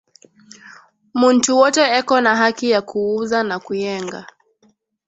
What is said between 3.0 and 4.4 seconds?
uza na kuyenga